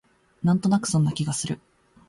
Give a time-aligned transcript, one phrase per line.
[0.43, 1.59] なんとなくそんな気がする